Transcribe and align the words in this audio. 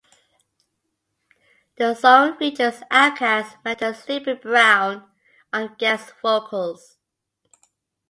The 1.75 1.93
song 1.93 2.35
features 2.39 2.81
OutKast 2.89 3.63
mentor 3.63 3.93
Sleepy 3.93 4.33
Brown 4.33 5.03
on 5.53 5.75
guest 5.77 6.15
vocals. 6.23 6.97